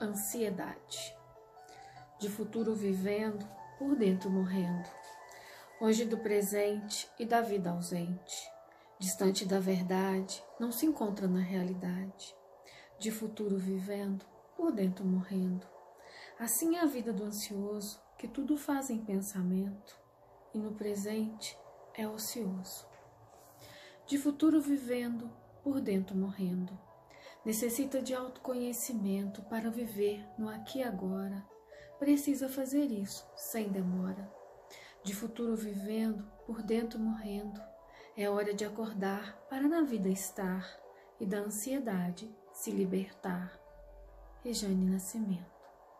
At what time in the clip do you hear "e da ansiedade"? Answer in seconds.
41.18-42.30